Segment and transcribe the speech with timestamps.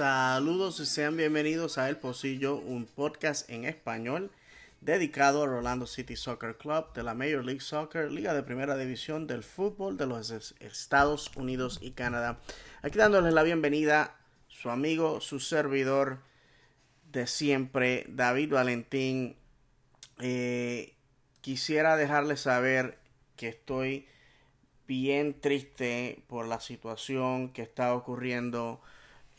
[0.00, 4.30] Saludos y sean bienvenidos a El Pocillo, un podcast en español
[4.80, 9.26] dedicado al Orlando City Soccer Club de la Major League Soccer, liga de primera división
[9.26, 10.30] del fútbol de los
[10.60, 12.40] Estados Unidos y Canadá.
[12.80, 14.16] Aquí dándoles la bienvenida
[14.48, 16.20] su amigo, su servidor
[17.12, 19.36] de siempre, David Valentín.
[20.18, 20.94] Eh,
[21.42, 22.98] quisiera dejarles saber
[23.36, 24.06] que estoy
[24.88, 28.80] bien triste por la situación que está ocurriendo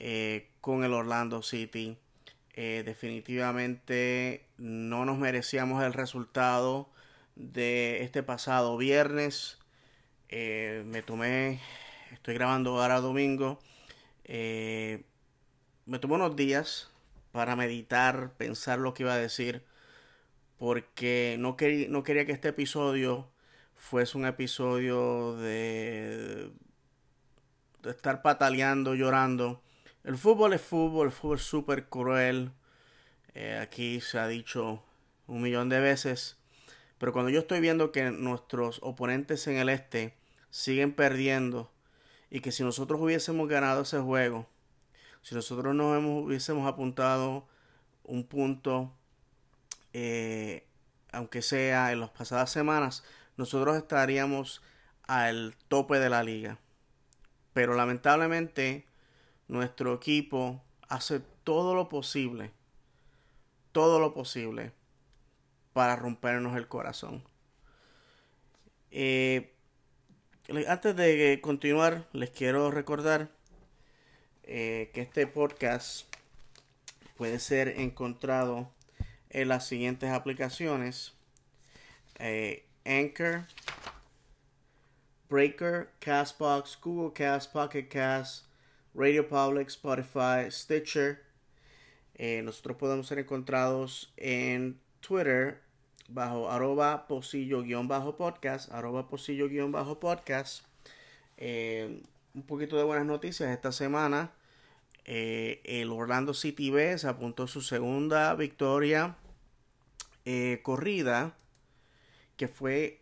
[0.03, 1.95] eh, con el Orlando City.
[2.55, 6.89] Eh, definitivamente no nos merecíamos el resultado
[7.35, 9.59] de este pasado viernes.
[10.29, 11.59] Eh, me tomé,
[12.11, 13.59] estoy grabando ahora domingo.
[14.25, 16.89] me tomé unos días
[17.31, 19.63] para meditar, pensar lo que iba a decir,
[20.57, 21.55] porque no,
[21.89, 23.29] no quería que este episodio
[23.75, 26.51] fuese un episodio de,
[27.83, 29.61] de estar pataleando, llorando.
[30.03, 32.51] El fútbol es fútbol, el fútbol es súper cruel.
[33.35, 34.83] Eh, aquí se ha dicho
[35.27, 36.37] un millón de veces.
[36.97, 40.15] Pero cuando yo estoy viendo que nuestros oponentes en el este
[40.49, 41.71] siguen perdiendo
[42.31, 44.47] y que si nosotros hubiésemos ganado ese juego,
[45.21, 47.47] si nosotros no hubiésemos apuntado
[48.03, 48.91] un punto,
[49.93, 50.65] eh,
[51.11, 53.03] aunque sea en las pasadas semanas,
[53.37, 54.63] nosotros estaríamos
[55.03, 56.57] al tope de la liga.
[57.53, 58.85] Pero lamentablemente
[59.51, 62.51] nuestro equipo hace todo lo posible,
[63.73, 64.71] todo lo posible
[65.73, 67.21] para rompernos el corazón.
[68.91, 69.53] Eh,
[70.69, 73.29] antes de continuar, les quiero recordar
[74.43, 76.05] eh, que este podcast
[77.17, 78.71] puede ser encontrado
[79.29, 81.11] en las siguientes aplicaciones.
[82.19, 83.43] Eh, Anchor,
[85.29, 88.45] Breaker, Castbox, Google Cast, Pocket Cast,
[88.93, 91.23] Radio Public, Spotify, Stitcher.
[92.15, 95.61] Eh, nosotros podemos ser encontrados en Twitter
[96.09, 100.65] bajo arroba posillo-podcast, arroba posillo-podcast.
[101.37, 102.03] Eh,
[102.33, 104.31] un poquito de buenas noticias esta semana.
[105.05, 109.15] Eh, el Orlando City B se apuntó su segunda victoria
[110.61, 111.33] corrida
[112.37, 112.99] que fue...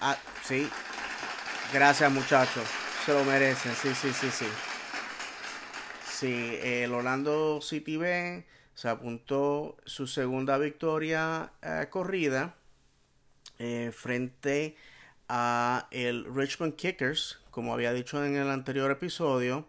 [0.00, 0.66] Ah, sí.
[1.72, 2.79] Gracias muchachos.
[3.04, 3.72] Se lo merecen.
[3.74, 4.46] Sí, sí, sí, sí.
[6.04, 8.44] Sí, el Orlando City B
[8.74, 12.56] se apuntó su segunda victoria eh, corrida
[13.58, 14.76] eh, frente
[15.28, 19.66] a el Richmond Kickers, como había dicho en el anterior episodio,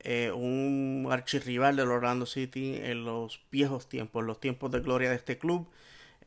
[0.00, 5.16] eh, un archirrival del Orlando City en los viejos tiempos, los tiempos de gloria de
[5.16, 5.68] este club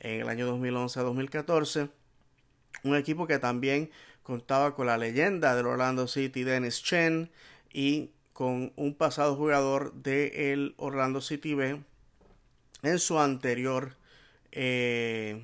[0.00, 1.90] en el año 2011-2014.
[2.84, 3.90] Un equipo que también
[4.28, 7.30] contaba con la leyenda del Orlando City, Dennis Chen,
[7.72, 11.80] y con un pasado jugador del Orlando City B
[12.82, 13.96] en su anterior
[14.52, 15.42] eh,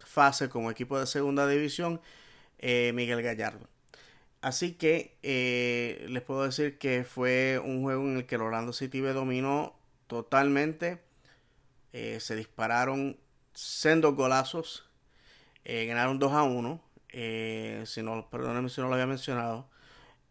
[0.00, 2.00] fase como equipo de segunda división,
[2.58, 3.68] eh, Miguel Gallardo.
[4.40, 8.72] Así que eh, les puedo decir que fue un juego en el que el Orlando
[8.72, 9.72] City B dominó
[10.08, 10.98] totalmente.
[11.92, 13.18] se dispararon
[13.54, 14.90] sendos golazos.
[15.64, 16.85] Ganaron 2 a 1.
[17.18, 19.70] Eh, si no, perdónenme si no lo había mencionado.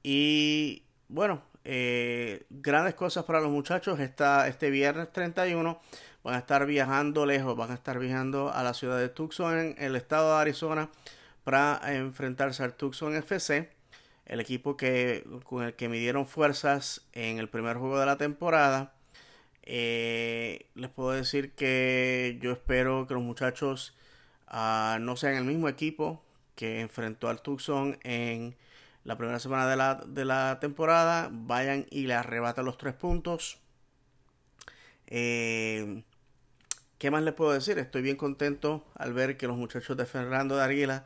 [0.04, 4.00] Y bueno, eh, grandes cosas para los muchachos.
[4.00, 5.82] Esta, este viernes 31
[6.24, 9.76] van a estar viajando lejos, van a estar viajando a la ciudad de Tucson, en
[9.80, 10.92] el estado de Arizona,
[11.44, 13.72] para enfrentarse al Tucson FC,
[14.28, 18.94] el equipo que, con el que midieron fuerzas en el primer juego de la temporada.
[19.64, 23.98] Eh, les puedo decir que yo espero que los muchachos
[24.52, 26.25] uh, no sean el mismo equipo
[26.56, 28.56] que enfrentó al Tucson en
[29.04, 31.30] la primera semana de la, de la temporada.
[31.32, 33.60] Vayan y le arrebatan los tres puntos.
[35.08, 36.04] Eh,
[36.98, 37.78] ¿Qué más les puedo decir?
[37.78, 41.06] Estoy bien contento al ver que los muchachos de Fernando de Arguila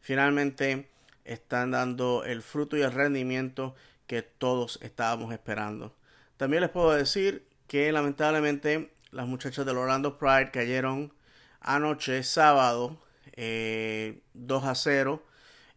[0.00, 0.88] finalmente
[1.24, 3.74] están dando el fruto y el rendimiento
[4.06, 5.94] que todos estábamos esperando.
[6.36, 11.12] También les puedo decir que lamentablemente las muchachas del Orlando Pride cayeron
[11.60, 12.98] anoche, sábado,
[13.38, 14.20] 2 eh,
[14.66, 15.22] a 0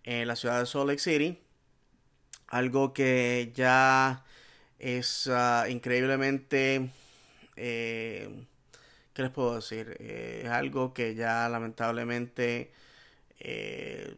[0.04, 1.40] en la ciudad de Salt Lake City.
[2.48, 4.26] Algo que ya
[4.80, 6.90] es ah, increíblemente...
[7.56, 8.46] Eh,
[9.14, 9.98] ¿Qué les puedo decir?
[10.00, 12.72] Eh, es algo que ya lamentablemente
[13.38, 14.16] el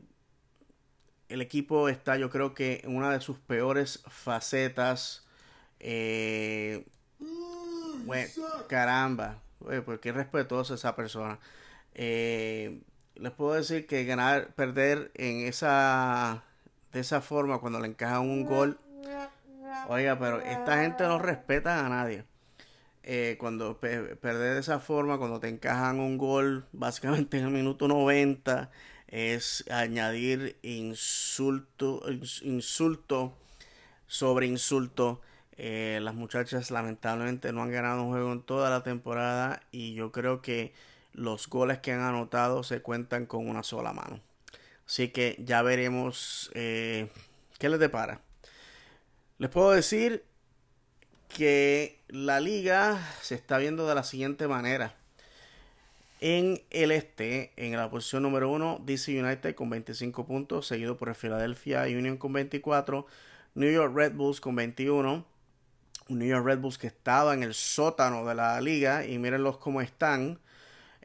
[1.42, 5.26] equipo está yo creo que en una de sus peores facetas.
[8.06, 8.32] Bueno,
[8.68, 9.42] caramba,
[9.86, 11.40] porque respetuosa esa persona.
[11.96, 12.80] Eh,
[13.16, 16.44] les puedo decir que ganar, perder en esa,
[16.92, 18.80] de esa forma cuando le encajan un gol,
[19.90, 22.24] Oiga, pero esta gente no respeta a nadie.
[23.04, 27.88] Eh, cuando perder de esa forma, cuando te encajan un gol básicamente en el minuto
[27.88, 28.72] 90,
[29.08, 32.02] es añadir insulto,
[32.44, 33.38] insulto
[34.08, 35.22] sobre insulto.
[35.58, 40.12] Eh, las muchachas lamentablemente no han ganado un juego en toda la temporada y yo
[40.12, 40.74] creo que
[41.14, 44.20] los goles que han anotado se cuentan con una sola mano.
[44.86, 47.10] Así que ya veremos eh,
[47.60, 48.22] qué les depara.
[49.38, 50.24] Les puedo decir
[51.30, 54.96] que la liga se está viendo de la siguiente manera.
[56.22, 61.10] En el este, en la posición número 1, DC United con 25 puntos, seguido por
[61.10, 63.06] el Philadelphia Union con 24,
[63.56, 65.26] New York Red Bulls con 21,
[66.08, 69.82] New York Red Bulls que estaba en el sótano de la liga y mírenlos cómo
[69.82, 70.40] están.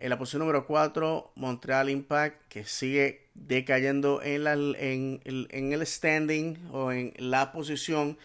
[0.01, 6.69] En la posición número 4, Montreal Impact que sigue decayendo en, en, en el standing
[6.73, 8.17] o en la posición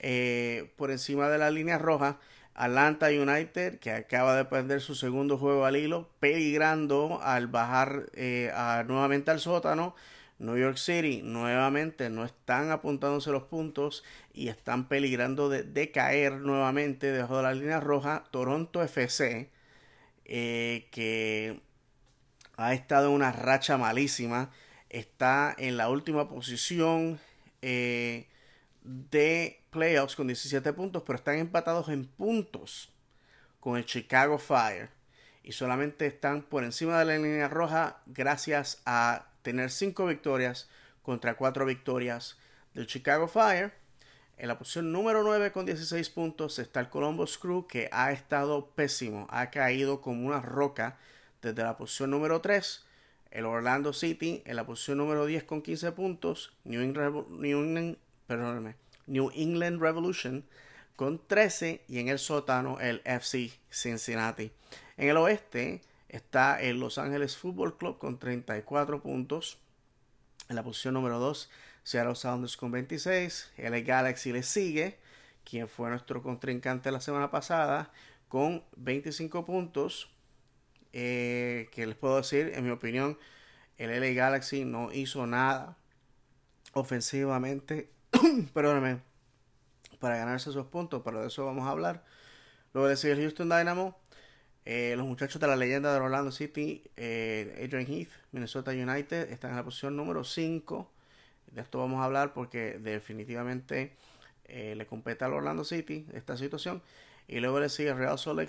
[0.00, 2.18] eh, por encima de la línea roja.
[2.54, 8.50] Atlanta United, que acaba de perder su segundo juego al hilo, peligrando al bajar eh,
[8.86, 9.94] nuevamente al sótano.
[10.38, 17.12] New York City nuevamente no están apuntándose los puntos y están peligrando de, caer nuevamente
[17.12, 18.24] debajo de la línea roja.
[18.30, 19.50] Toronto FC,
[20.30, 21.60] eh, que
[22.56, 24.50] ha estado en una racha malísima,
[24.88, 27.20] está en la última posición
[27.60, 28.26] de
[29.70, 32.90] playoffs con 17 puntos, pero están empatados en puntos
[33.60, 34.88] con el Chicago Fire
[35.42, 40.68] y solamente están por encima de la línea roja gracias a tener 5 victorias
[41.02, 42.38] contra 4 victorias
[42.74, 43.72] del Chicago Fire.
[44.40, 48.70] En la posición número 9 con 16 puntos está el Columbus Crew que ha estado
[48.70, 50.96] pésimo, ha caído como una roca
[51.42, 52.86] desde la posición número 3.
[53.32, 56.54] El Orlando City en la posición número 10 con 15 puntos.
[56.64, 57.98] New England,
[59.78, 60.46] Revolution
[60.96, 64.52] con 13 y en el sótano el FC Cincinnati.
[64.96, 69.58] En el oeste está el Los Ángeles Football Club con 34 puntos.
[70.48, 71.50] En la posición número 2,
[71.82, 73.52] Seattle Sounders con 26.
[73.56, 74.98] El Galaxy le sigue,
[75.44, 77.90] quien fue nuestro contrincante la semana pasada,
[78.28, 80.10] con 25 puntos.
[80.92, 83.18] Eh, que les puedo decir, en mi opinión,
[83.78, 85.76] el LA Galaxy no hizo nada
[86.72, 87.90] ofensivamente
[88.54, 89.00] perdóname,
[89.98, 92.04] para ganarse esos puntos, pero de eso vamos a hablar.
[92.72, 93.98] Luego de seguir Houston Dynamo,
[94.64, 99.50] eh, los muchachos de la leyenda de Orlando City, eh, Adrian Heath, Minnesota United, están
[99.50, 100.90] en la posición número 5.
[101.52, 103.96] De esto vamos a hablar porque definitivamente
[104.44, 106.82] eh, le compete al Orlando City esta situación.
[107.28, 108.40] Y luego le sigue Real Salt,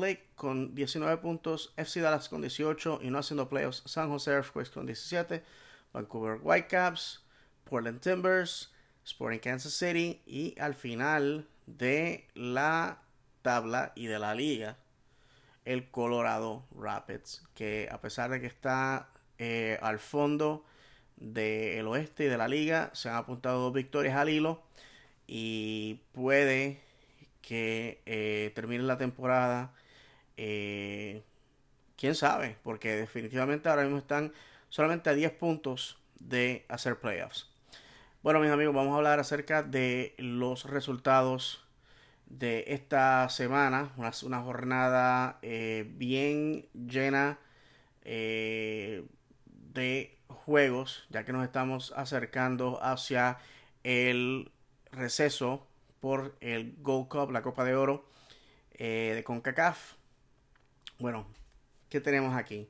[0.00, 4.70] Lake, con 19 puntos, FC Dallas con 18 y no haciendo playoffs, San Jose Earthquakes
[4.70, 5.44] con 17,
[5.92, 7.22] Vancouver Whitecaps,
[7.64, 8.72] Portland Timbers,
[9.04, 13.02] Sporting Kansas City y al final de la
[13.42, 14.78] tabla y de la liga
[15.64, 20.64] el Colorado Rapids que a pesar de que está eh, al fondo
[21.16, 24.62] del oeste y de la liga se han apuntado dos victorias al hilo
[25.26, 26.80] y puede
[27.42, 29.72] que eh, termine la temporada
[30.36, 31.22] eh,
[31.96, 34.32] quién sabe porque definitivamente ahora mismo están
[34.68, 37.48] solamente a 10 puntos de hacer playoffs
[38.22, 41.64] bueno, mis amigos, vamos a hablar acerca de los resultados
[42.26, 43.92] de esta semana.
[43.96, 47.38] Una, jornada eh, bien llena
[49.74, 53.38] de juegos, ya que nos estamos acercando hacia
[53.84, 54.50] el
[54.92, 55.66] receso
[56.00, 58.08] por el Gold Cup, la Copa de Oro
[58.74, 59.94] eh, de CONCACAF.
[60.98, 61.26] Bueno,
[61.88, 62.68] ¿qué tenemos aquí?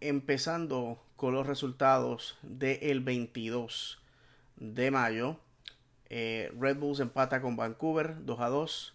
[0.00, 4.00] empezando con los resultados del 22
[4.56, 5.38] de mayo.
[6.08, 8.94] Eh, Red Bulls empata con Vancouver 2 a 2.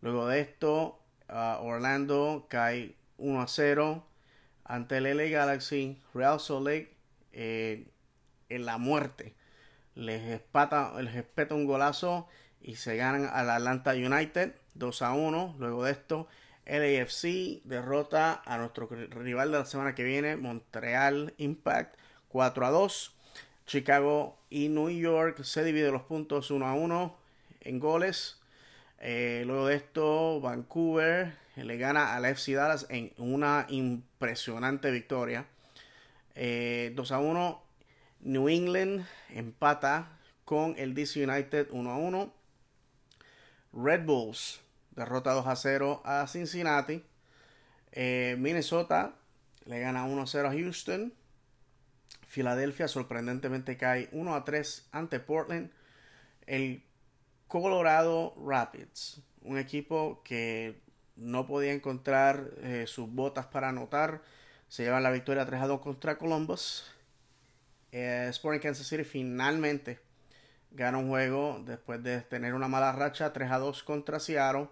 [0.00, 4.06] Luego de esto, Orlando cae 1 a 0
[4.64, 5.98] ante el LA Galaxy.
[6.14, 6.94] Real Salt Lake
[7.32, 7.86] eh,
[8.48, 9.34] en la muerte
[9.94, 12.28] les espata, les espeta un golazo
[12.60, 15.56] y se ganan al Atlanta United 2 a 1.
[15.58, 16.28] Luego de esto,
[16.66, 21.96] LAFC derrota a nuestro rival de la semana que viene, Montreal Impact,
[22.28, 23.16] 4 a 2.
[23.66, 27.16] Chicago y New York se dividen los puntos 1 a 1
[27.60, 28.40] en goles.
[28.98, 35.46] Eh, luego de esto, Vancouver le gana al FC Dallas en una impresionante victoria.
[36.34, 37.62] 2 eh, a 1.
[38.20, 42.34] New England empata con el DC United 1 a 1.
[43.74, 47.04] Red Bulls derrota 2 a 0 a Cincinnati.
[47.90, 49.14] Eh, Minnesota
[49.64, 51.12] le gana 1 a 0 a Houston.
[52.26, 55.70] Filadelfia sorprendentemente cae 1 a 3 ante Portland.
[56.46, 56.82] El
[57.46, 60.80] Colorado Rapids, un equipo que
[61.16, 64.22] no podía encontrar eh, sus botas para anotar,
[64.68, 66.90] se llevan la victoria 3 a 2 contra Columbus.
[67.90, 70.00] Eh, Sporting Kansas City finalmente
[70.70, 74.70] gana un juego después de tener una mala racha 3 a 2 contra Seattle.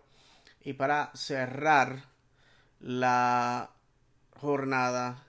[0.63, 2.05] Y para cerrar
[2.81, 3.71] la
[4.37, 5.27] jornada,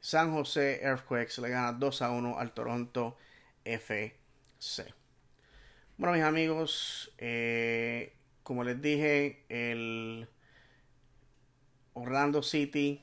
[0.00, 3.16] San José Earthquakes le gana 2 a 1 al Toronto
[3.64, 4.16] FC.
[5.96, 8.17] Bueno, mis amigos, eh,
[8.48, 10.26] como les dije, el
[11.92, 13.02] Orlando City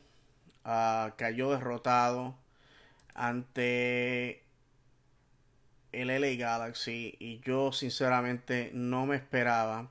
[0.65, 2.35] uh, cayó derrotado
[3.13, 4.41] ante
[5.91, 9.87] el LA Galaxy y yo sinceramente no me esperaba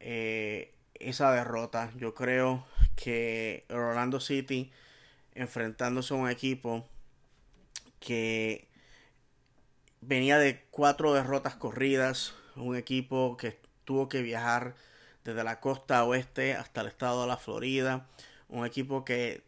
[0.00, 1.92] eh, esa derrota.
[1.96, 2.66] Yo creo
[2.96, 4.72] que Orlando City
[5.36, 6.84] enfrentándose a un equipo
[8.00, 8.66] que
[10.00, 14.74] venía de cuatro derrotas corridas, un equipo que tuvo que viajar
[15.24, 18.06] desde la costa oeste hasta el estado de la Florida,
[18.48, 19.42] un equipo que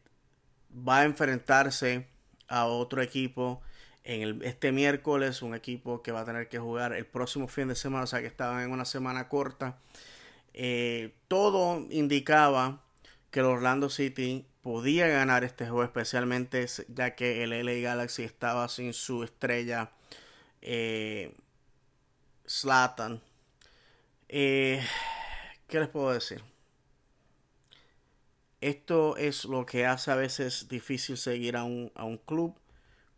[0.76, 2.06] va a enfrentarse
[2.48, 3.60] a otro equipo
[4.04, 7.68] en el, este miércoles, un equipo que va a tener que jugar el próximo fin
[7.68, 9.78] de semana, o sea que estaban en una semana corta.
[10.54, 12.80] Eh, todo indicaba
[13.30, 18.68] que el Orlando City podía ganar este juego, especialmente ya que el LA Galaxy estaba
[18.68, 19.90] sin su estrella
[22.46, 23.14] Slatan.
[23.14, 23.20] Eh,
[24.28, 24.80] ¿Qué
[25.70, 26.42] les puedo decir?
[28.60, 32.58] Esto es lo que hace a veces difícil seguir a un, a un club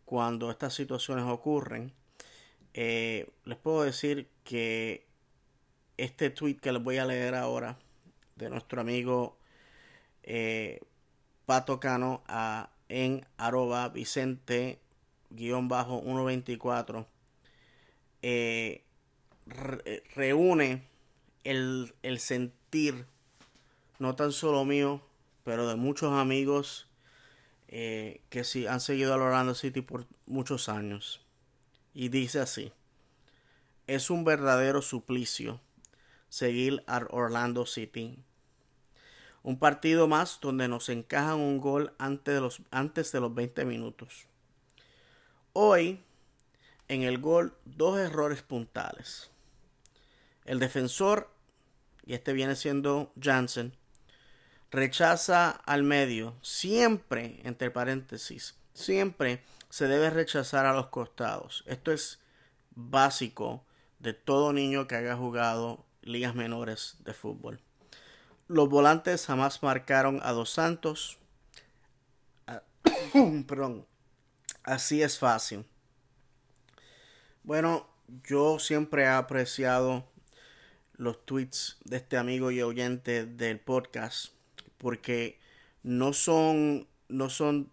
[0.05, 1.93] cuando estas situaciones ocurren.
[2.73, 5.07] Eh, les puedo decir que
[5.97, 7.77] este tweet que les voy a leer ahora
[8.35, 9.37] de nuestro amigo
[10.23, 10.79] eh,
[11.45, 14.79] Pato Cano a, en arroba Vicente
[15.29, 17.07] guion bajo 124
[18.21, 18.83] eh,
[20.15, 20.88] reúne
[21.43, 23.05] el, el sentir
[23.99, 25.01] no tan solo mío
[25.43, 26.87] pero de muchos amigos
[27.69, 31.21] eh, que sí han seguido al Orlando City por muchos años.
[31.93, 32.71] Y dice así,
[33.87, 35.59] es un verdadero suplicio
[36.29, 38.19] seguir al Orlando City.
[39.41, 43.65] Un partido más donde nos encajan un gol antes de los, antes de los 20
[43.65, 44.27] minutos.
[45.53, 46.03] Hoy,
[46.87, 49.31] en el gol, dos errores puntales.
[50.49, 51.29] El defensor,
[52.07, 53.77] y este viene siendo Jansen,
[54.71, 61.63] rechaza al medio, siempre, entre paréntesis, siempre se debe rechazar a los costados.
[61.67, 62.19] Esto es
[62.71, 63.63] básico
[63.99, 67.61] de todo niño que haya jugado ligas menores de fútbol.
[68.47, 71.19] Los volantes jamás marcaron a dos santos.
[72.47, 72.63] Ah,
[73.47, 73.85] perdón.
[74.63, 75.63] Así es fácil.
[77.43, 77.87] Bueno,
[78.23, 80.09] yo siempre he apreciado
[80.99, 84.33] los tweets de este amigo y oyente del podcast
[84.77, 85.39] porque
[85.81, 87.71] no son, no son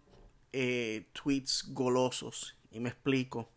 [0.53, 3.49] eh, tweets golosos, y me explico.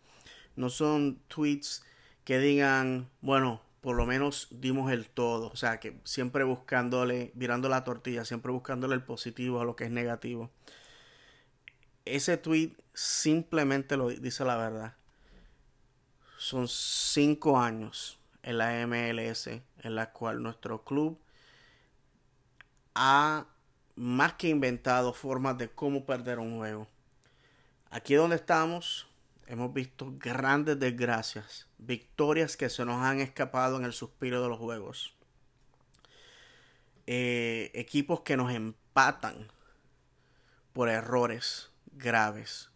[0.56, 1.84] No son tweets
[2.24, 5.50] que digan, bueno, por lo menos dimos el todo.
[5.52, 9.84] O sea, que siempre buscándole, virando la tortilla, siempre buscándole el positivo a lo que
[9.84, 10.50] es negativo.
[12.04, 14.96] Ese tweet simplemente lo dice la verdad.
[16.38, 21.18] Son cinco años en la MLS en la cual nuestro club
[22.94, 23.46] ha
[23.96, 26.88] más que inventado formas de cómo perder un juego.
[27.90, 29.08] Aquí donde estamos,
[29.46, 34.58] hemos visto grandes desgracias, victorias que se nos han escapado en el suspiro de los
[34.58, 35.14] juegos.
[37.06, 39.48] Eh, equipos que nos empatan
[40.72, 42.70] por errores graves,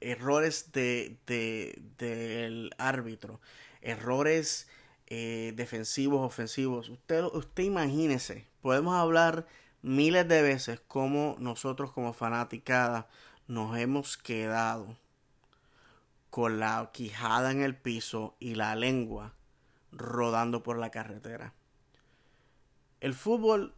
[0.00, 3.40] errores de, del árbitro,
[3.84, 4.68] errores
[5.06, 6.88] eh, defensivos, ofensivos.
[6.88, 9.46] Usted, usted imagínese, podemos hablar
[9.82, 13.06] miles de veces como nosotros como fanaticada
[13.46, 14.96] nos hemos quedado
[16.30, 19.34] con la quijada en el piso y la lengua
[19.92, 21.52] rodando por la carretera.
[23.00, 23.74] El fútbol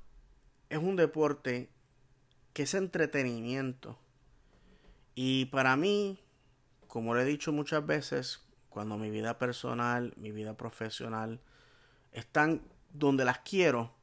[0.70, 1.68] es un deporte
[2.52, 3.98] que es entretenimiento.
[5.14, 6.18] Y para mí,
[6.86, 8.45] como lo he dicho muchas veces,
[8.76, 11.40] cuando mi vida personal, mi vida profesional
[12.12, 12.60] están
[12.92, 13.94] donde las quiero,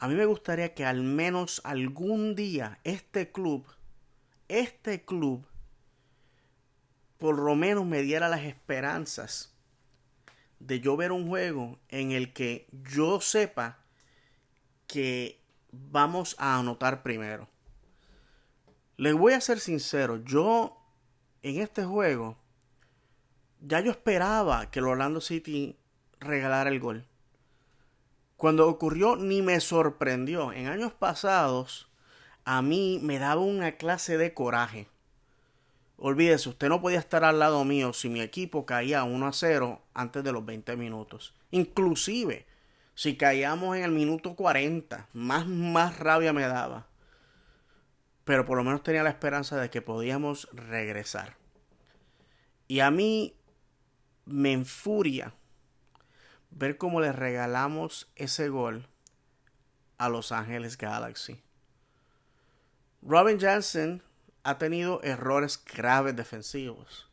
[0.00, 3.64] a mí me gustaría que al menos algún día este club,
[4.48, 5.46] este club,
[7.18, 9.54] por lo menos me diera las esperanzas
[10.58, 13.78] de yo ver un juego en el que yo sepa
[14.88, 15.40] que
[15.70, 17.48] vamos a anotar primero.
[18.96, 20.76] Les voy a ser sincero, yo
[21.42, 22.39] en este juego,
[23.60, 25.76] ya yo esperaba que el Orlando City
[26.18, 27.06] regalara el gol.
[28.36, 30.52] Cuando ocurrió ni me sorprendió.
[30.52, 31.90] En años pasados
[32.44, 34.88] a mí me daba una clase de coraje.
[35.98, 39.82] Olvídese, usted no podía estar al lado mío si mi equipo caía 1 a 0
[39.92, 41.34] antes de los 20 minutos.
[41.50, 42.46] Inclusive,
[42.94, 46.86] si caíamos en el minuto 40, más, más rabia me daba.
[48.24, 51.36] Pero por lo menos tenía la esperanza de que podíamos regresar.
[52.66, 53.34] Y a mí
[54.30, 55.34] me enfuria
[56.50, 58.86] ver cómo le regalamos ese gol
[59.98, 61.42] a Los Ángeles Galaxy.
[63.02, 64.02] Robin Jansen
[64.42, 67.08] ha tenido errores graves defensivos,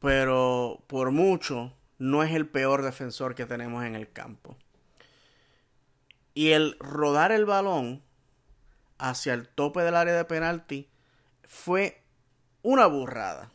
[0.00, 4.56] pero por mucho no es el peor defensor que tenemos en el campo.
[6.34, 8.02] Y el rodar el balón
[8.98, 10.88] hacia el tope del área de penalti
[11.44, 12.02] fue
[12.62, 13.52] una burrada,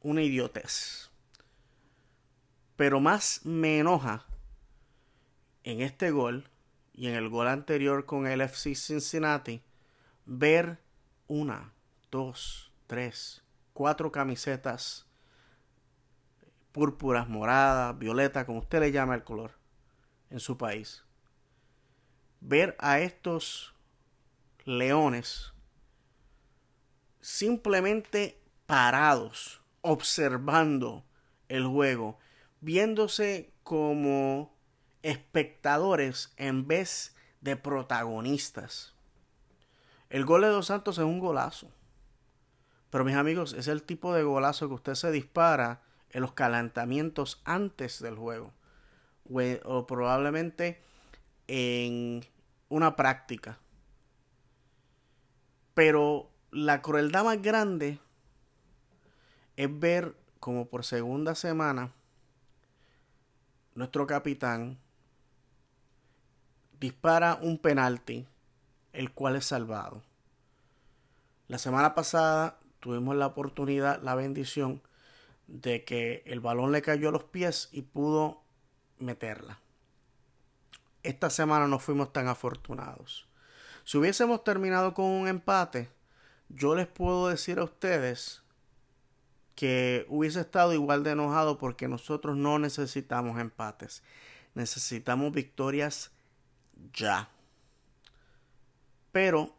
[0.00, 1.11] una idiotez.
[2.76, 4.26] Pero más me enoja
[5.64, 6.48] en este gol
[6.92, 9.62] y en el gol anterior con el FC Cincinnati
[10.26, 10.78] ver
[11.26, 11.72] una,
[12.10, 15.06] dos, tres, cuatro camisetas
[16.72, 19.52] púrpuras, moradas, violeta, como usted le llama el color
[20.30, 21.04] en su país.
[22.40, 23.74] Ver a estos
[24.64, 25.52] leones
[27.20, 31.04] simplemente parados, observando
[31.48, 32.18] el juego,
[32.62, 34.56] viéndose como
[35.02, 38.94] espectadores en vez de protagonistas.
[40.08, 41.68] El gol de Dos Santos es un golazo.
[42.90, 47.42] Pero mis amigos, es el tipo de golazo que usted se dispara en los calentamientos
[47.44, 48.52] antes del juego.
[49.64, 50.82] O, probablemente
[51.48, 52.24] en
[52.68, 53.58] una práctica.
[55.74, 57.98] Pero la crueldad más grande
[59.56, 61.92] es ver como por segunda semana
[63.74, 64.78] nuestro capitán
[66.78, 68.26] dispara un penalti,
[68.92, 70.02] el cual es salvado.
[71.48, 74.82] La semana pasada tuvimos la oportunidad, la bendición
[75.46, 78.42] de que el balón le cayó a los pies y pudo
[78.98, 79.60] meterla.
[81.02, 83.28] Esta semana no fuimos tan afortunados.
[83.84, 85.90] Si hubiésemos terminado con un empate,
[86.48, 88.41] yo les puedo decir a ustedes
[89.54, 94.02] que hubiese estado igual de enojado porque nosotros no necesitamos empates.
[94.54, 96.10] Necesitamos victorias
[96.92, 97.30] ya.
[99.12, 99.54] Pero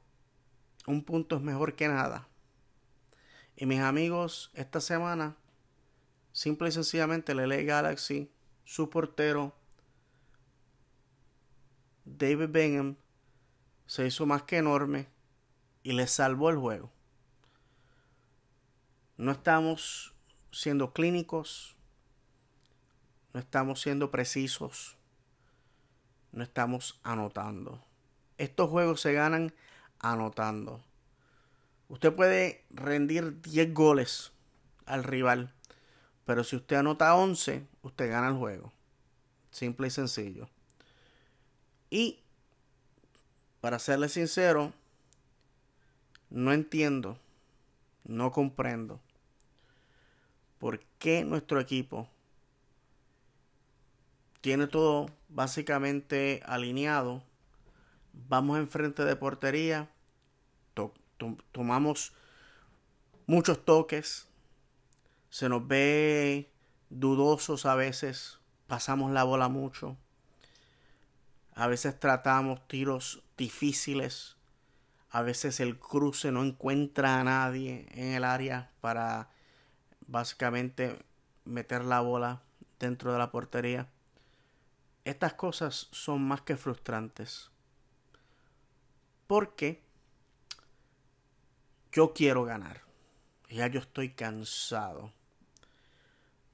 [0.87, 2.27] un punto es mejor que nada.
[3.55, 5.37] Y mis amigos, esta semana,
[6.31, 8.31] simple y sencillamente, el LA Galaxy,
[8.65, 9.55] su portero,
[12.05, 12.95] David Bingham,
[13.85, 15.07] se hizo más que enorme
[15.83, 16.91] y le salvó el juego.
[19.17, 20.13] No estamos
[20.51, 21.75] siendo clínicos,
[23.33, 24.97] no estamos siendo precisos,
[26.31, 27.83] no estamos anotando.
[28.37, 29.53] Estos juegos se ganan
[29.99, 30.83] anotando.
[31.89, 34.31] Usted puede rendir 10 goles
[34.85, 35.53] al rival,
[36.25, 38.73] pero si usted anota 11, usted gana el juego.
[39.51, 40.49] Simple y sencillo.
[41.91, 42.19] Y,
[43.61, 44.73] para serle sincero,
[46.31, 47.19] no entiendo,
[48.03, 48.99] no comprendo
[50.59, 52.09] por qué nuestro equipo
[54.41, 57.23] tiene todo básicamente alineado.
[58.29, 59.89] Vamos enfrente de portería,
[61.51, 62.13] tomamos
[63.25, 64.27] muchos toques,
[65.29, 66.51] se nos ve
[66.89, 69.97] dudosos a veces, pasamos la bola mucho,
[71.55, 74.35] a veces tratamos tiros difíciles,
[75.13, 79.29] a veces el cruce no encuentra a nadie en el área para
[80.07, 80.97] básicamente
[81.45, 82.41] meter la bola
[82.79, 83.87] dentro de la portería.
[85.05, 87.51] Estas cosas son más que frustrantes.
[89.27, 89.83] Porque
[91.91, 92.81] yo quiero ganar.
[93.51, 95.13] Ya yo estoy cansado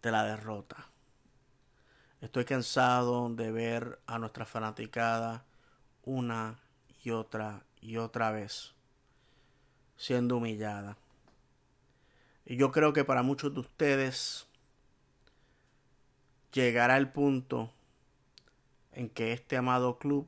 [0.01, 0.89] de la derrota.
[2.19, 5.45] Estoy cansado de ver a nuestra fanaticada
[6.03, 6.59] una
[7.05, 8.73] y otra y otra vez
[9.97, 10.97] siendo humillada.
[12.45, 14.47] Y yo creo que para muchos de ustedes
[16.51, 17.71] llegará el punto
[18.93, 20.27] en que este amado club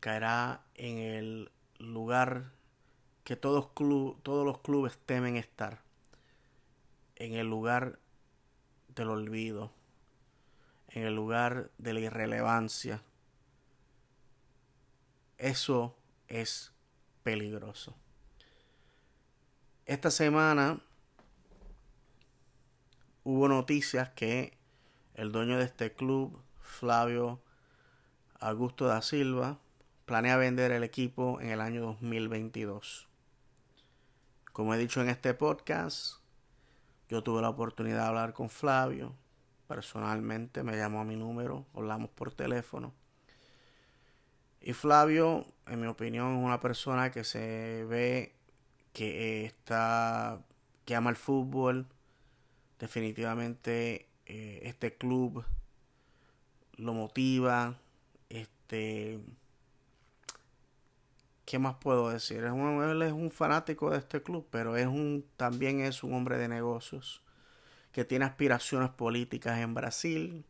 [0.00, 2.52] caerá en el lugar
[3.22, 3.70] que todos,
[4.22, 5.82] todos los clubes temen estar,
[7.16, 7.98] en el lugar
[8.88, 9.70] del olvido,
[10.88, 13.02] en el lugar de la irrelevancia.
[15.38, 15.94] Eso
[16.30, 16.72] es
[17.22, 17.94] peligroso.
[19.84, 20.80] Esta semana
[23.24, 24.56] hubo noticias que
[25.14, 27.40] el dueño de este club, Flavio
[28.38, 29.58] Augusto da Silva,
[30.06, 33.08] planea vender el equipo en el año 2022.
[34.52, 36.20] Como he dicho en este podcast,
[37.08, 39.14] yo tuve la oportunidad de hablar con Flavio.
[39.66, 42.92] Personalmente me llamó a mi número, hablamos por teléfono.
[44.60, 48.34] Y Flavio, en mi opinión, es una persona que se ve
[48.92, 50.42] que está,
[50.84, 51.86] que ama el fútbol.
[52.78, 55.44] Definitivamente eh, este club
[56.76, 57.78] lo motiva.
[58.28, 59.20] Este,
[61.44, 62.44] ¿Qué más puedo decir?
[62.44, 66.14] Es un, él es un fanático de este club, pero es un, también es un
[66.14, 67.22] hombre de negocios
[67.92, 70.44] que tiene aspiraciones políticas en Brasil.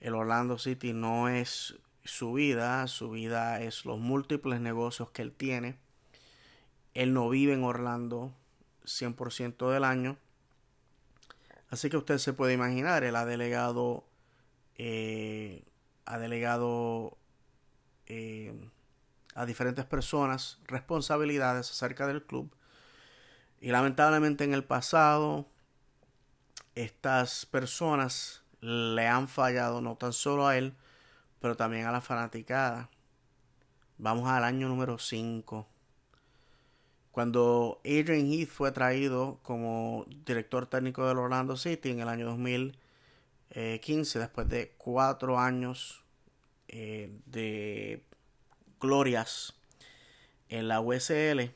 [0.00, 5.32] El Orlando City no es su vida, su vida es los múltiples negocios que él
[5.32, 5.78] tiene.
[6.94, 8.32] Él no vive en Orlando
[8.84, 10.16] 100% del año.
[11.68, 14.04] Así que usted se puede imaginar, él ha delegado,
[14.76, 15.64] eh,
[16.04, 17.18] ha delegado
[18.06, 18.54] eh,
[19.34, 22.50] a diferentes personas responsabilidades acerca del club.
[23.60, 25.46] Y lamentablemente en el pasado
[26.76, 30.74] estas personas le han fallado no tan solo a él,
[31.40, 32.90] pero también a la fanaticada.
[33.98, 35.66] Vamos al año número 5.
[37.12, 44.18] Cuando Adrian Heath fue traído como director técnico del Orlando City en el año 2015,
[44.18, 46.02] después de cuatro años
[46.68, 48.04] eh, de
[48.80, 49.54] glorias
[50.50, 51.54] en la USL,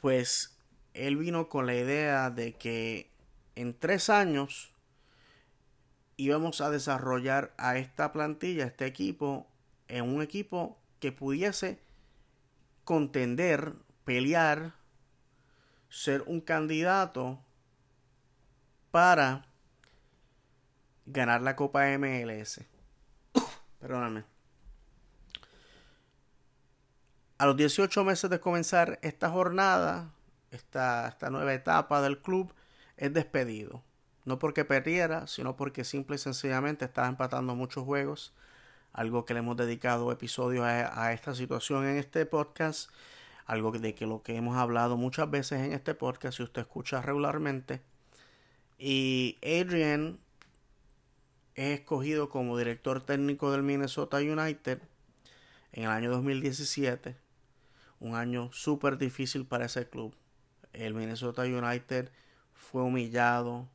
[0.00, 0.58] pues
[0.94, 3.10] él vino con la idea de que
[3.54, 4.72] en tres años
[6.18, 9.46] íbamos a desarrollar a esta plantilla, este equipo,
[9.86, 11.80] en un equipo que pudiese
[12.84, 14.74] contender, pelear,
[15.88, 17.40] ser un candidato
[18.90, 19.46] para
[21.06, 22.60] ganar la Copa MLS.
[23.80, 24.24] Perdóname.
[27.38, 30.10] A los 18 meses de comenzar esta jornada,
[30.50, 32.52] esta, esta nueva etapa del club,
[32.96, 33.84] es despedido.
[34.28, 38.34] No porque perdiera, sino porque simple y sencillamente estaba empatando muchos juegos.
[38.92, 42.90] Algo que le hemos dedicado episodios a, a esta situación en este podcast.
[43.46, 47.00] Algo de que lo que hemos hablado muchas veces en este podcast, si usted escucha
[47.00, 47.80] regularmente.
[48.78, 50.18] Y Adrian
[51.54, 54.82] es escogido como director técnico del Minnesota United
[55.72, 57.16] en el año 2017
[57.98, 60.14] un año súper difícil para ese club.
[60.74, 62.10] El Minnesota United
[62.52, 63.70] fue humillado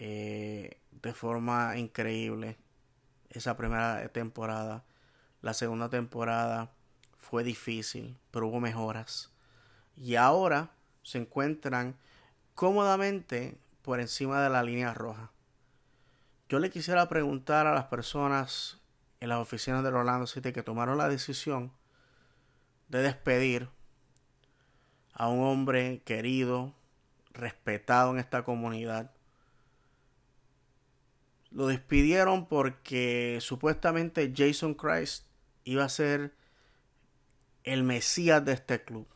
[0.00, 2.56] eh, de forma increíble
[3.30, 4.84] esa primera temporada.
[5.42, 6.70] La segunda temporada
[7.16, 9.32] fue difícil, pero hubo mejoras.
[9.96, 10.70] Y ahora
[11.02, 11.96] se encuentran
[12.54, 15.32] cómodamente por encima de la línea roja.
[16.48, 18.78] Yo le quisiera preguntar a las personas
[19.18, 21.72] en las oficinas del Orlando City que tomaron la decisión
[22.86, 23.68] de despedir
[25.12, 26.72] a un hombre querido,
[27.32, 29.10] respetado en esta comunidad.
[31.58, 35.26] Lo despidieron porque supuestamente Jason Christ
[35.64, 36.32] iba a ser
[37.64, 39.08] el Mesías de este club.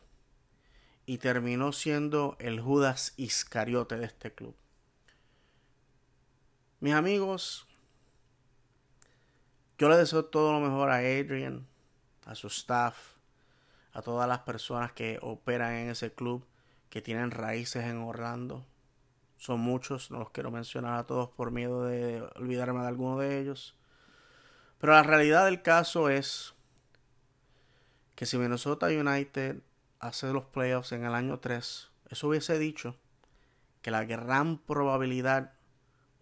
[1.05, 4.57] Y terminó siendo el Judas Iscariote de este club.
[6.81, 7.65] Mis amigos,
[9.77, 11.65] yo le deseo todo lo mejor a Adrian,
[12.25, 13.13] a su staff,
[13.93, 16.45] a todas las personas que operan en ese club,
[16.89, 18.65] que tienen raíces en Orlando.
[19.43, 23.41] Son muchos, no los quiero mencionar a todos por miedo de olvidarme de alguno de
[23.41, 23.75] ellos.
[24.77, 26.53] Pero la realidad del caso es
[28.15, 29.61] que si Minnesota United
[29.99, 32.95] hace los playoffs en el año 3, eso hubiese dicho
[33.81, 35.51] que la gran probabilidad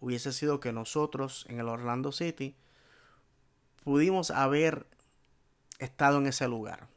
[0.00, 2.56] hubiese sido que nosotros en el Orlando City
[3.84, 4.88] pudimos haber
[5.78, 6.88] estado en ese lugar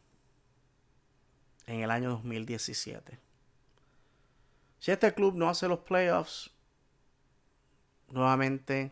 [1.67, 3.24] en el año 2017.
[4.85, 6.51] Si este club no hace los playoffs,
[8.07, 8.91] nuevamente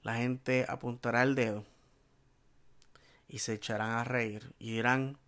[0.00, 1.66] la gente apuntará el dedo
[3.28, 5.18] y se echarán a reír y dirán,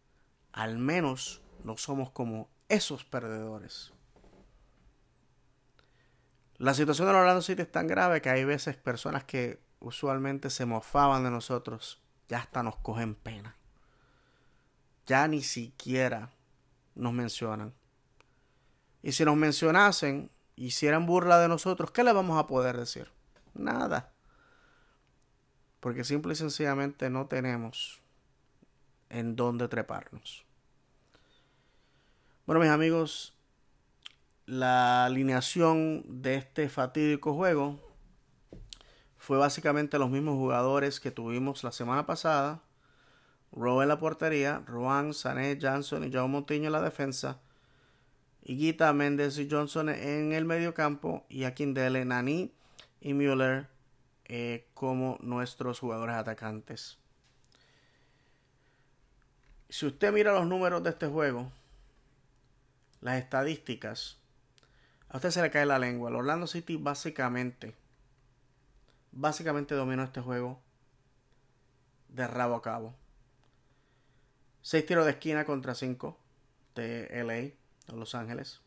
[0.52, 3.92] al menos no somos como esos perdedores.
[6.56, 10.64] La situación de Orlando City es tan grave que hay veces personas que usualmente se
[10.64, 13.54] mofaban de nosotros, ya hasta nos cogen pena
[15.04, 16.30] ya ni siquiera
[16.94, 17.74] nos mencionan.
[19.02, 23.10] Y si nos mencionasen, hicieran burla de nosotros, ¿qué le vamos a poder decir?
[23.54, 24.12] Nada.
[25.80, 28.02] Porque simple y sencillamente no tenemos
[29.08, 30.44] en dónde treparnos.
[32.46, 33.36] Bueno, mis amigos,
[34.46, 37.78] la alineación de este fatídico juego
[39.18, 42.62] fue básicamente los mismos jugadores que tuvimos la semana pasada.
[43.52, 47.40] Rowe en la portería, Juan, Sané, Johnson y Joe Montiño en la defensa.
[48.48, 51.26] Higuita, Méndez y Johnson en el medio campo.
[51.28, 52.50] Y Akindele, Nani
[52.98, 53.68] y Müller
[54.24, 56.96] eh, como nuestros jugadores atacantes.
[59.68, 61.52] Si usted mira los números de este juego,
[63.02, 64.16] las estadísticas,
[65.10, 66.08] a usted se le cae la lengua.
[66.08, 67.74] El Orlando City básicamente,
[69.12, 70.58] básicamente dominó este juego
[72.08, 72.94] de rabo a cabo.
[74.62, 76.16] 6 tiros de esquina contra 5
[76.74, 78.60] de LA, Los Ángeles.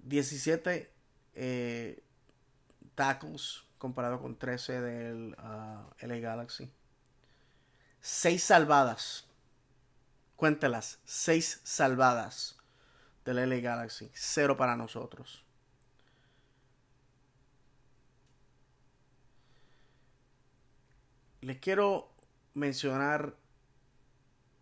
[0.00, 0.92] 17
[1.34, 2.02] eh,
[2.94, 6.70] tackles comparado con 13 del uh, LA Galaxy.
[8.00, 9.28] 6 salvadas.
[10.36, 11.00] Cuéntelas.
[11.04, 12.58] 6 salvadas
[13.24, 14.10] del LA Galaxy.
[14.12, 15.44] Cero para nosotros.
[21.40, 22.12] Les quiero
[22.54, 23.36] mencionar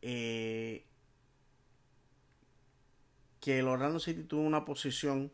[0.01, 0.87] eh,
[3.41, 5.33] que el Orlando City tuvo una posición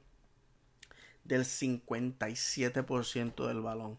[1.25, 3.99] del 57% del balón.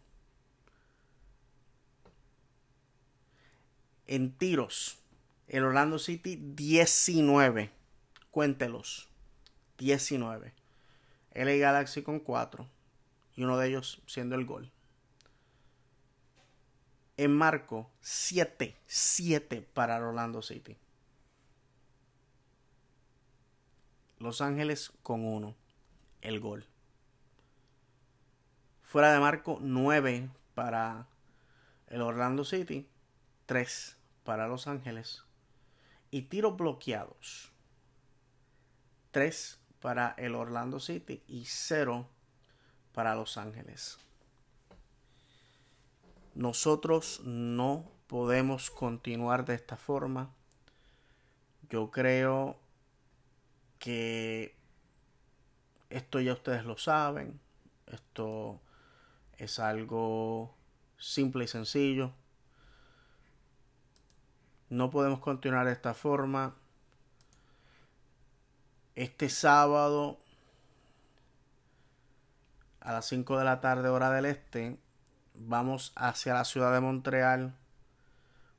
[4.07, 4.97] En tiros,
[5.47, 7.69] el Orlando City 19.
[8.31, 9.09] Cuéntelos.
[9.77, 10.53] 19.
[11.33, 12.67] LA Galaxy con 4.
[13.35, 14.71] Y uno de ellos siendo el gol.
[17.17, 18.75] En marco, 7.
[18.87, 20.77] 7 para Orlando City.
[24.19, 25.55] Los Ángeles con 1.
[26.21, 26.65] El gol.
[28.81, 31.07] Fuera de marco, 9 para
[31.87, 32.87] el Orlando City.
[33.45, 35.23] 3 para Los Ángeles.
[36.09, 37.51] Y tiros bloqueados.
[39.11, 42.07] 3 para el Orlando City y 0
[42.93, 43.99] para Los Ángeles.
[46.33, 50.33] Nosotros no podemos continuar de esta forma.
[51.69, 52.57] Yo creo
[53.79, 54.55] que
[55.89, 57.39] esto ya ustedes lo saben.
[57.87, 58.59] Esto
[59.37, 60.53] es algo
[60.97, 62.11] simple y sencillo.
[64.69, 66.55] No podemos continuar de esta forma
[68.95, 70.17] este sábado
[72.81, 74.79] a las 5 de la tarde hora del este
[75.35, 77.53] vamos hacia la ciudad de Montreal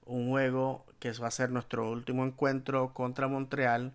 [0.05, 3.95] un juego que va a ser nuestro último encuentro contra Montreal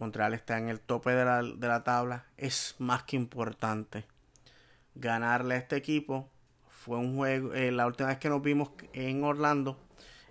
[0.00, 4.04] Montreal está en el tope de la, de la tabla es más que importante
[4.94, 6.28] ganarle a este equipo
[6.68, 9.78] fue un juego eh, la última vez que nos vimos en Orlando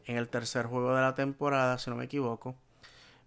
[0.06, 2.56] en el tercer juego de la temporada si no me equivoco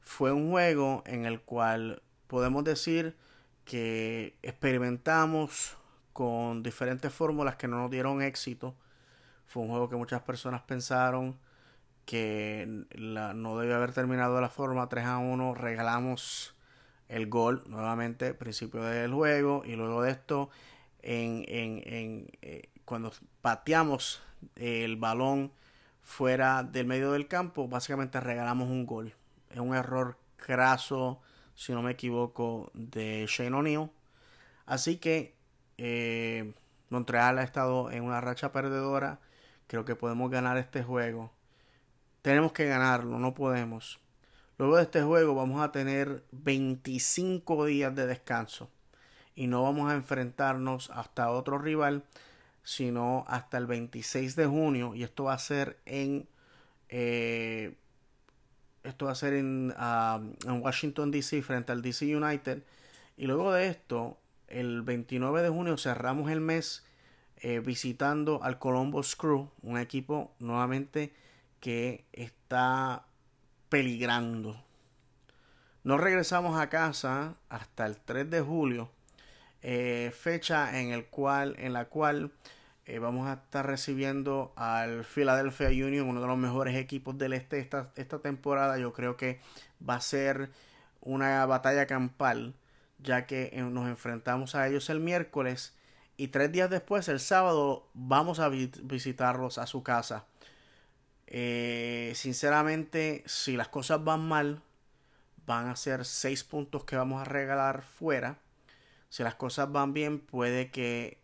[0.02, 3.16] fue un juego en el cual podemos decir
[3.64, 5.76] que experimentamos
[6.12, 8.74] con diferentes fórmulas que no nos dieron éxito.
[9.46, 11.38] Fue un juego que muchas personas pensaron
[12.04, 15.54] que no debe haber terminado de la forma 3 a 1.
[15.54, 16.54] Regalamos
[17.08, 19.62] el gol nuevamente, principio del juego.
[19.64, 20.50] Y luego de esto,
[21.02, 24.22] en, en, eh, cuando pateamos
[24.56, 25.52] el balón
[26.02, 29.14] fuera del medio del campo, básicamente regalamos un gol
[29.52, 31.20] es un error craso,
[31.54, 33.90] si no me equivoco, de Shane O'Neill.
[34.66, 35.34] Así que
[35.78, 36.54] eh,
[36.88, 39.20] Montreal ha estado en una racha perdedora.
[39.66, 41.30] Creo que podemos ganar este juego.
[42.22, 44.00] Tenemos que ganarlo, no podemos.
[44.58, 48.70] Luego de este juego vamos a tener 25 días de descanso.
[49.34, 52.04] Y no vamos a enfrentarnos hasta otro rival,
[52.62, 54.94] sino hasta el 26 de junio.
[54.94, 56.28] Y esto va a ser en
[56.88, 57.74] eh,
[58.84, 59.74] esto va a ser en,
[60.46, 61.42] en Washington, D.C.
[61.42, 62.62] frente al DC United.
[63.16, 66.84] Y luego de esto, el 29 de junio cerramos el mes
[67.36, 71.12] eh, visitando al Columbus Crew, un equipo nuevamente
[71.62, 73.06] que está
[73.68, 74.60] peligrando.
[75.84, 78.90] No regresamos a casa hasta el 3 de julio,
[79.62, 82.32] eh, fecha en, el cual, en la cual
[82.84, 87.60] eh, vamos a estar recibiendo al Philadelphia Union, uno de los mejores equipos del este
[87.60, 88.76] esta, esta temporada.
[88.78, 89.38] Yo creo que
[89.88, 90.50] va a ser
[91.00, 92.54] una batalla campal,
[92.98, 95.76] ya que eh, nos enfrentamos a ellos el miércoles
[96.16, 100.26] y tres días después, el sábado, vamos a visitarlos a su casa.
[101.34, 104.60] Eh, sinceramente, si las cosas van mal,
[105.46, 108.38] van a ser seis puntos que vamos a regalar fuera.
[109.08, 111.22] Si las cosas van bien, puede que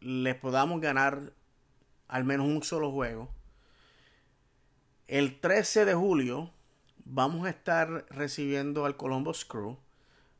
[0.00, 1.34] le podamos ganar
[2.08, 3.28] al menos un solo juego.
[5.08, 6.50] El 13 de julio
[7.04, 9.76] vamos a estar recibiendo al Columbus Crew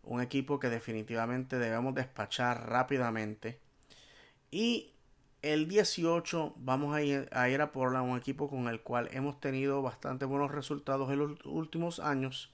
[0.02, 3.60] un equipo que definitivamente debemos despachar rápidamente.
[4.50, 4.94] Y
[5.42, 7.70] el 18 vamos a ir a, ir a
[8.02, 12.50] un equipo con el cual hemos tenido bastante buenos resultados en los últimos años.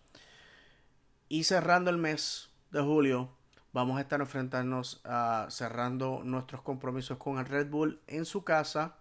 [1.28, 3.30] Y cerrando el mes de julio,
[3.72, 8.96] vamos a estar enfrentarnos a cerrando nuestros compromisos con el Red Bull en su casa.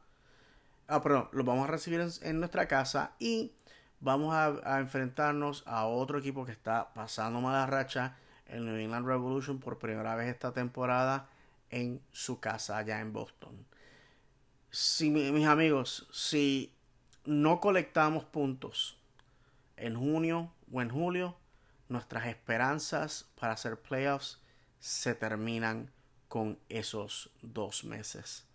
[0.88, 3.52] Ah, perdón, los vamos a recibir en, nuestra casa y
[4.00, 8.16] vamos a, a, enfrentarnos a otro equipo que está pasando mala racha,
[8.48, 11.28] el New England Revolution, por primera vez esta temporada
[11.70, 13.66] en su casa allá en Boston.
[14.76, 16.74] Si mis amigos, si
[17.26, 18.98] no colectamos puntos
[19.78, 21.38] en junio o en julio,
[21.90, 24.42] nuestras esperanzas para hacer playoffs
[24.80, 25.92] se terminan
[26.28, 28.48] con esos dos meses.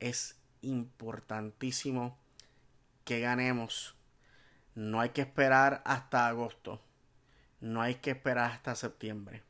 [0.00, 2.18] Es importantísimo
[3.04, 3.94] que ganemos.
[4.74, 6.82] No hay que esperar hasta agosto.
[7.60, 9.44] No hay que esperar hasta septiembre.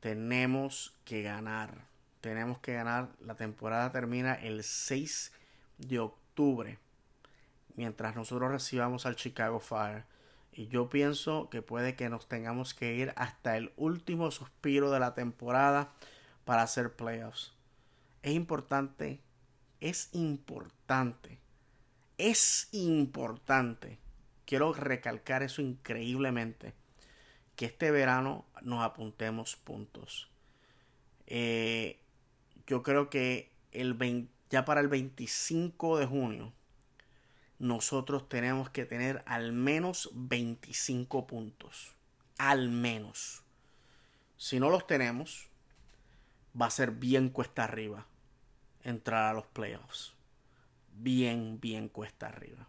[0.00, 1.93] Tenemos que ganar.
[2.24, 3.10] Tenemos que ganar.
[3.20, 5.30] La temporada termina el 6
[5.76, 6.78] de octubre.
[7.76, 10.04] Mientras nosotros recibamos al Chicago Fire.
[10.50, 15.00] Y yo pienso que puede que nos tengamos que ir hasta el último suspiro de
[15.00, 15.92] la temporada
[16.46, 17.52] para hacer playoffs.
[18.22, 19.20] Es importante,
[19.80, 21.40] es importante,
[22.16, 23.98] es importante.
[24.46, 26.72] Quiero recalcar eso increíblemente.
[27.54, 30.30] Que este verano nos apuntemos puntos.
[31.26, 32.00] Eh,
[32.66, 36.52] yo creo que el ya para el 25 de junio
[37.58, 41.94] nosotros tenemos que tener al menos 25 puntos.
[42.38, 43.42] Al menos.
[44.36, 45.48] Si no los tenemos,
[46.60, 48.06] va a ser bien cuesta arriba
[48.82, 50.14] entrar a los playoffs.
[50.92, 52.68] Bien, bien cuesta arriba.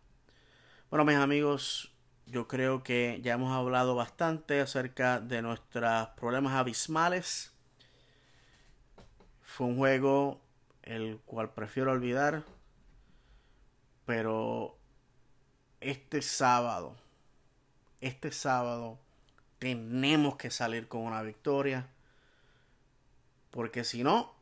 [0.89, 1.91] Bueno, mis amigos,
[2.25, 7.54] yo creo que ya hemos hablado bastante acerca de nuestros problemas abismales.
[9.55, 10.41] Fue un juego
[10.83, 12.43] el cual prefiero olvidar
[14.05, 14.77] pero
[15.79, 16.97] este sábado,
[18.01, 18.99] este sábado
[19.57, 21.87] tenemos que salir con una victoria.
[23.49, 24.35] Porque si no,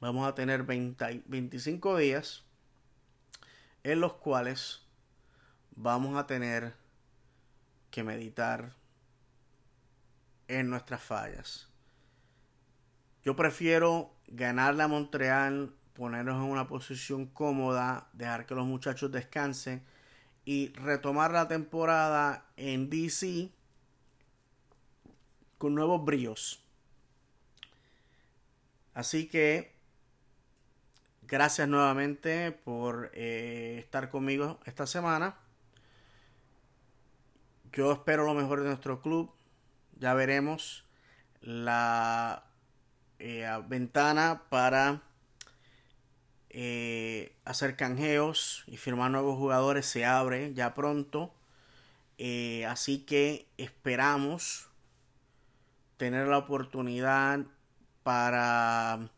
[0.00, 2.42] vamos a tener 25 días
[3.84, 4.82] en los cuales
[5.76, 6.74] vamos a tener
[7.92, 8.74] que meditar
[10.48, 11.71] en nuestras fallas.
[13.24, 19.82] Yo prefiero ganar la Montreal ponernos en una posición cómoda, dejar que los muchachos descansen
[20.44, 23.50] y retomar la temporada en DC
[25.58, 26.62] con nuevos bríos.
[28.94, 29.72] Así que
[31.22, 35.36] gracias nuevamente por eh, estar conmigo esta semana.
[37.72, 39.32] Yo espero lo mejor de nuestro club.
[39.98, 40.84] Ya veremos
[41.40, 42.51] la
[43.24, 45.00] eh, ventana para
[46.50, 51.32] eh, hacer canjeos y firmar nuevos jugadores se abre ya pronto.
[52.18, 54.68] Eh, así que esperamos
[55.98, 57.46] tener la oportunidad
[58.02, 59.08] para a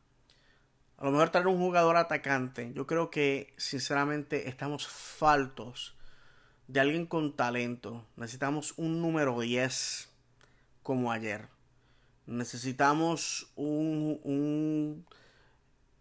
[1.01, 2.75] lo mejor traer un jugador atacante.
[2.75, 5.97] Yo creo que sinceramente estamos faltos
[6.69, 8.05] de alguien con talento.
[8.17, 10.11] Necesitamos un número 10
[10.83, 11.54] como ayer.
[12.27, 15.05] Necesitamos un, un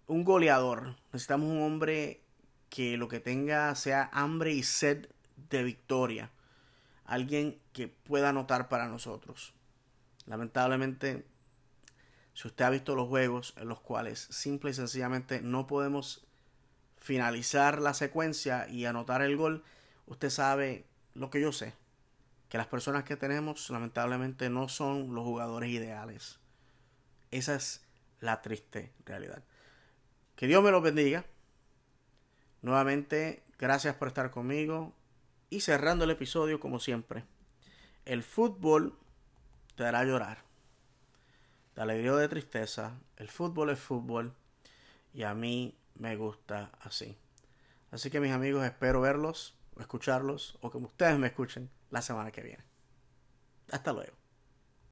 [0.08, 0.96] un goleador.
[1.12, 2.22] Necesitamos un hombre
[2.70, 5.08] que lo que tenga sea hambre y sed
[5.50, 6.32] de victoria.
[7.06, 9.54] Alguien que pueda anotar para nosotros.
[10.26, 11.26] Lamentablemente,
[12.34, 16.26] si usted ha visto los juegos en los cuales simple y sencillamente no podemos
[16.98, 19.64] finalizar la secuencia y anotar el gol,
[20.08, 21.74] usted sabe lo que yo sé.
[22.54, 26.38] Que las personas que tenemos lamentablemente no son los jugadores ideales.
[27.32, 27.84] Esa es
[28.20, 29.44] la triste realidad.
[30.36, 31.26] Que Dios me lo bendiga.
[32.62, 34.94] Nuevamente, gracias por estar conmigo.
[35.50, 37.24] Y cerrando el episodio, como siempre,
[38.06, 39.00] el fútbol
[39.76, 40.44] te hará llorar.
[41.76, 44.32] De alegría o de tristeza, el fútbol es fútbol.
[45.12, 47.18] Y a mí me gusta así.
[47.90, 52.42] Así que mis amigos, espero verlos, escucharlos, o que ustedes me escuchen la semana que
[52.42, 52.64] viene.
[53.72, 54.23] Hasta luego.